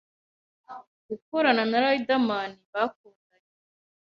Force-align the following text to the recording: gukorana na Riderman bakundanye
gukorana 1.07 1.63
na 1.69 1.77
Riderman 1.83 2.51
bakundanye 2.71 3.53